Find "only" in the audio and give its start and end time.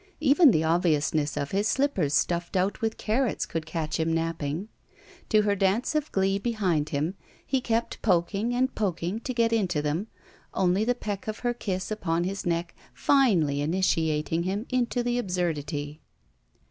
10.55-10.83